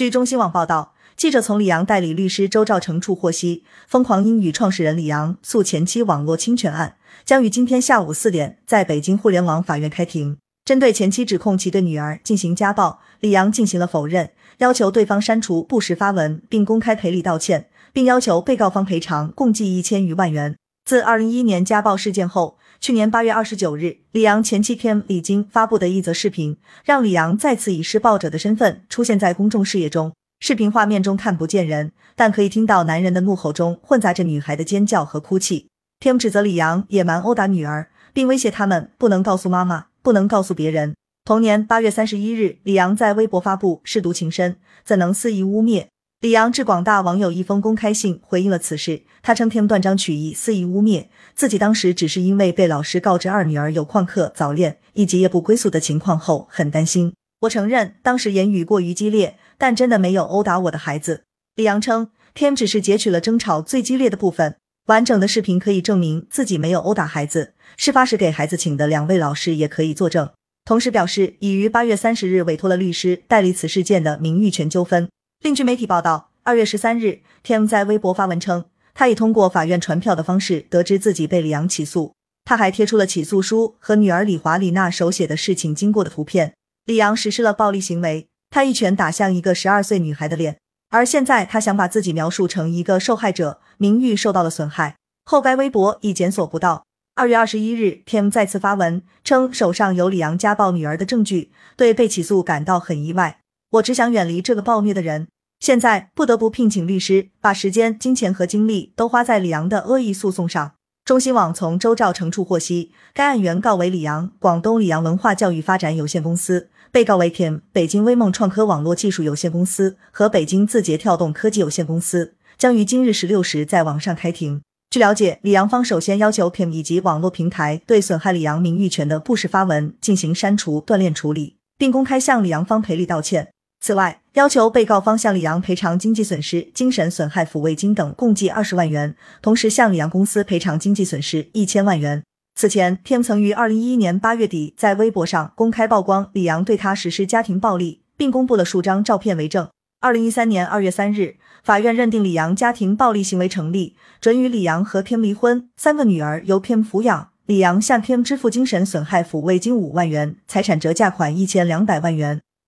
[0.00, 10.38] 据中新网报道，记者从李阳代理律师周兆成处获悉，疯狂英语创始人李阳诉前妻网络侵权案将于今天下午四点在北京互联网法院开庭。
[10.64, 20.56] 针对前妻指控其对女儿进行家暴，李阳进行了否认，要求对方删除不实发文，并公开赔礼道歉，并要求被告方赔偿共计一千余万元。
[20.86, 30.14] 自二零一一年家暴事件后，去年八月二十九日，李阳前妻 Kim 李晶发布的一则视频，让李阳再次以施暴者的身份出现在公众视野中。
[30.40, 35.68] 视频画面中看不见人，但可以听到男人的怒吼中混杂着女孩的尖叫和哭泣。
[36.02, 39.88] Kim 指责李阳野蛮殴打女儿，并威胁他们不能告诉妈妈。
[40.02, 40.94] 不能告诉别人。
[41.26, 45.88] 同年八月三十一日，李阳在微博发布“舐犊情深，怎能肆意污蔑”。
[46.20, 49.04] 李阳致广大网友一封公开信，回应了此事。
[49.22, 57.14] 他称天断章取义，肆意污蔑自己，当时只是因为被老师告知二女儿有旷课、早恋以及夜不归宿的情况后，很担心。
[57.40, 61.22] 我承认当时言语过于激烈，但真的没有殴打我的孩子。
[61.56, 64.56] 李阳称，天只是截取了争吵最激烈的部分。
[64.88, 70.28] 完整的视频可以证明自己没有殴打孩子，事发时给孩子请的两位老师也可以作证。
[70.66, 75.08] 同时表示，已于八月三十日委托了律师代理此事件的名誉权纠纷。
[75.42, 82.12] 另据媒体报道，二月十三日，Tim 在微博发文称，他已通过法院传票的方式得知自己被李阳起诉。
[82.44, 86.52] 他还贴出了起诉书和女儿李华李娜手写的事情经过的图片。
[86.84, 90.58] 李阳实施了暴力行为，他一拳打向一个十二岁女孩的脸。
[90.90, 94.96] 而现在，他想把自己描述成一个受害者，名誉受到了损害。
[95.24, 96.84] 后该微博已检索不到。
[97.14, 103.39] 二月二十一日，Tim 再次发文称手上有李阳家暴女儿的证据，对被起诉感到很意外。
[103.72, 105.28] 我只想远离这个暴虐的人，
[105.60, 110.72] 现在不得不聘请律师，把时间、金钱和精力都花在李阳的恶意诉讼上。
[111.04, 116.68] 中新网从周兆成处获悉，该案原告为李阳广东李阳文化教育发展有限公司。
[116.90, 124.60] 被告为 Kim 北京微梦创科网络技术有限公司和北京字节跳动科技有限公司，将于今日十六时在网上开庭。
[124.90, 133.52] 据了解，李阳方首先要求 Kim 以及网络平台对损害李阳名誉权的不实发文进行删除断链处理，并公开向李阳方赔礼道歉。
[133.80, 142.22] 此外，要求被告方向李阳赔偿经济损失、精神损害抚慰金等共计二十万元，同时向李阳公司赔偿经济损失一千万元。
[142.54, 149.66] 此前天曾于二零一一年八月底在微博上公开曝光李阳对他实施家庭暴力，并公布了数张照片为证。
[150.00, 157.30] 二零一三年二月三日，法院认定李阳家庭暴力行为成立，准予李阳和天离婚，三个女儿由天抚养。
[157.46, 162.40] 李阳向天支付精神损害抚慰金五万元，财产折价款一千两百万元。